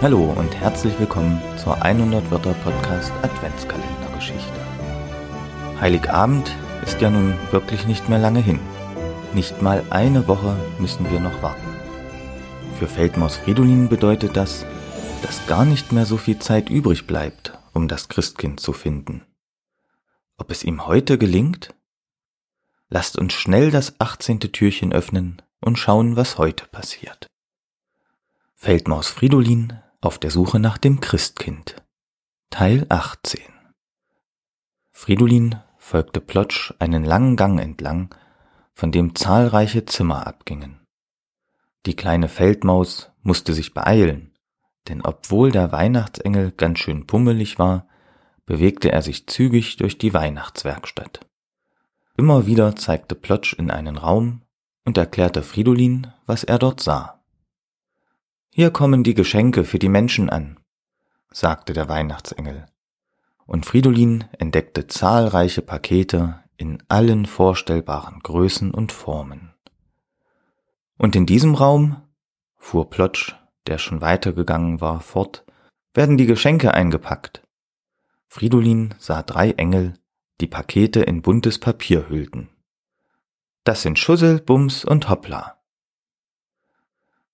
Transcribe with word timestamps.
Hallo 0.00 0.32
und 0.36 0.54
herzlich 0.54 0.98
willkommen 0.98 1.40
zur 1.56 1.82
100 1.82 2.30
Wörter 2.30 2.54
Podcast 2.62 3.12
Adventskalendergeschichte. 3.22 4.52
Heiligabend 5.80 6.54
ist 6.84 7.00
ja 7.00 7.08
nun 7.08 7.34
wirklich 7.50 7.86
nicht 7.86 8.08
mehr 8.08 8.18
lange 8.18 8.40
hin. 8.40 8.60
Nicht 9.32 9.62
mal 9.62 9.82
eine 9.90 10.28
Woche 10.28 10.56
müssen 10.78 11.10
wir 11.10 11.20
noch 11.20 11.42
warten. 11.42 11.68
Für 12.78 12.86
Feldmaus 12.86 13.36
Fridolin 13.36 13.88
bedeutet 13.88 14.36
das, 14.36 14.66
dass 15.22 15.46
gar 15.46 15.64
nicht 15.64 15.92
mehr 15.92 16.06
so 16.06 16.16
viel 16.16 16.38
Zeit 16.38 16.70
übrig 16.70 17.06
bleibt, 17.06 17.58
um 17.72 17.88
das 17.88 18.08
Christkind 18.08 18.60
zu 18.60 18.72
finden. 18.72 19.24
Ob 20.36 20.50
es 20.50 20.64
ihm 20.64 20.86
heute 20.86 21.18
gelingt? 21.18 21.74
Lasst 22.88 23.18
uns 23.18 23.32
schnell 23.32 23.70
das 23.70 24.00
18. 24.00 24.40
Türchen 24.40 24.92
öffnen 24.92 25.42
und 25.60 25.78
schauen, 25.78 26.16
was 26.16 26.38
heute 26.38 26.66
passiert. 26.66 27.26
Feldmaus 28.54 29.08
Fridolin 29.08 29.80
auf 30.00 30.18
der 30.18 30.30
Suche 30.30 30.58
nach 30.58 30.78
dem 30.78 31.00
Christkind. 31.00 31.76
Teil 32.50 32.86
18 32.88 33.40
Fridolin 34.90 35.60
folgte 35.76 36.20
Plotsch 36.20 36.72
einen 36.78 37.04
langen 37.04 37.36
Gang 37.36 37.60
entlang, 37.60 38.14
von 38.72 38.92
dem 38.92 39.14
zahlreiche 39.14 39.84
Zimmer 39.86 40.26
abgingen. 40.26 40.80
Die 41.86 41.96
kleine 41.96 42.28
Feldmaus 42.28 43.10
musste 43.22 43.54
sich 43.54 43.74
beeilen, 43.74 44.27
denn 44.88 45.02
obwohl 45.02 45.50
der 45.52 45.72
Weihnachtsengel 45.72 46.52
ganz 46.52 46.78
schön 46.78 47.06
pummelig 47.06 47.58
war, 47.58 47.86
bewegte 48.46 48.90
er 48.90 49.02
sich 49.02 49.26
zügig 49.26 49.76
durch 49.76 49.98
die 49.98 50.14
Weihnachtswerkstatt. 50.14 51.20
Immer 52.16 52.46
wieder 52.46 52.74
zeigte 52.76 53.14
Plotsch 53.14 53.52
in 53.52 53.70
einen 53.70 53.96
Raum 53.96 54.42
und 54.84 54.98
erklärte 54.98 55.42
Fridolin, 55.42 56.08
was 56.26 56.44
er 56.44 56.58
dort 56.58 56.80
sah. 56.80 57.22
Hier 58.50 58.70
kommen 58.70 59.04
die 59.04 59.14
Geschenke 59.14 59.64
für 59.64 59.78
die 59.78 59.90
Menschen 59.90 60.30
an, 60.30 60.58
sagte 61.30 61.74
der 61.74 61.88
Weihnachtsengel. 61.88 62.66
Und 63.46 63.66
Fridolin 63.66 64.24
entdeckte 64.38 64.86
zahlreiche 64.86 65.62
Pakete 65.62 66.42
in 66.56 66.82
allen 66.88 67.26
vorstellbaren 67.26 68.20
Größen 68.20 68.72
und 68.72 68.90
Formen. 68.90 69.54
Und 70.96 71.14
in 71.14 71.24
diesem 71.24 71.54
Raum, 71.54 72.02
fuhr 72.56 72.90
Plotsch, 72.90 73.37
der 73.68 73.78
schon 73.78 74.00
weitergegangen 74.00 74.80
war, 74.80 75.00
fort, 75.00 75.44
werden 75.94 76.16
die 76.16 76.26
Geschenke 76.26 76.74
eingepackt. 76.74 77.42
Fridolin 78.26 78.94
sah 78.98 79.22
drei 79.22 79.52
Engel, 79.52 79.94
die 80.40 80.46
Pakete 80.46 81.00
in 81.00 81.22
buntes 81.22 81.58
Papier 81.58 82.08
hüllten. 82.08 82.48
Das 83.64 83.82
sind 83.82 83.98
Schussel, 83.98 84.40
Bums 84.40 84.84
und 84.84 85.08
Hoppla. 85.08 85.58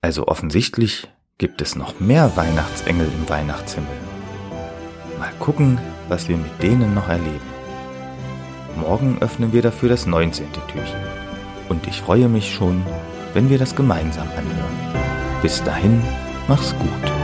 Also 0.00 0.26
offensichtlich 0.26 1.08
gibt 1.38 1.62
es 1.62 1.76
noch 1.76 2.00
mehr 2.00 2.36
Weihnachtsengel 2.36 3.06
im 3.06 3.28
Weihnachtshimmel. 3.28 3.96
Mal 5.18 5.32
gucken, 5.38 5.78
was 6.08 6.28
wir 6.28 6.36
mit 6.36 6.62
denen 6.62 6.94
noch 6.94 7.08
erleben. 7.08 7.54
Morgen 8.76 9.18
öffnen 9.20 9.52
wir 9.52 9.62
dafür 9.62 9.88
das 9.88 10.06
19. 10.06 10.52
Türchen. 10.52 11.00
Und 11.68 11.86
ich 11.86 12.00
freue 12.00 12.28
mich 12.28 12.52
schon, 12.52 12.84
wenn 13.32 13.48
wir 13.50 13.58
das 13.58 13.74
gemeinsam 13.74 14.28
anhören. 14.28 15.40
Bis 15.42 15.62
dahin, 15.62 16.02
mach's 16.48 16.72
gut. 16.72 17.23